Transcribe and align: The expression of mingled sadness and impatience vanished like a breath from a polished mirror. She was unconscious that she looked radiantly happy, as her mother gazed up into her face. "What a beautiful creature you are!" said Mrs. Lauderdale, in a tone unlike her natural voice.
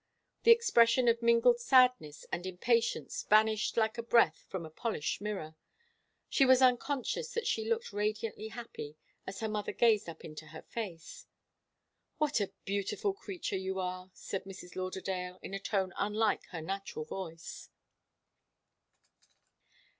The 0.41 0.51
expression 0.51 1.07
of 1.07 1.21
mingled 1.21 1.59
sadness 1.59 2.25
and 2.31 2.47
impatience 2.47 3.21
vanished 3.29 3.77
like 3.77 3.99
a 3.99 4.01
breath 4.01 4.47
from 4.49 4.65
a 4.65 4.71
polished 4.71 5.21
mirror. 5.21 5.55
She 6.27 6.43
was 6.43 6.59
unconscious 6.59 7.31
that 7.35 7.45
she 7.45 7.69
looked 7.69 7.93
radiantly 7.93 8.47
happy, 8.47 8.97
as 9.27 9.41
her 9.41 9.47
mother 9.47 9.71
gazed 9.73 10.09
up 10.09 10.25
into 10.25 10.47
her 10.47 10.63
face. 10.63 11.27
"What 12.17 12.39
a 12.41 12.51
beautiful 12.65 13.13
creature 13.13 13.57
you 13.57 13.77
are!" 13.79 14.09
said 14.15 14.45
Mrs. 14.45 14.75
Lauderdale, 14.75 15.37
in 15.43 15.53
a 15.53 15.59
tone 15.59 15.93
unlike 15.95 16.45
her 16.47 16.61
natural 16.63 17.05
voice. 17.05 17.69